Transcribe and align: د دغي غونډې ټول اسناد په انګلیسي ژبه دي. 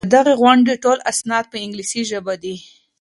د 0.03 0.05
دغي 0.13 0.33
غونډې 0.41 0.73
ټول 0.83 0.97
اسناد 1.11 1.45
په 1.51 1.57
انګلیسي 1.65 2.01
ژبه 2.09 2.33
دي. 2.43 2.55